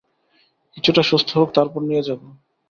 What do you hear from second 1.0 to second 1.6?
সুস্থ হোক,